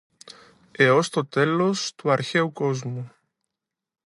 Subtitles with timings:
[0.71, 3.11] έως το τέλος του αρχαίου κόσμου.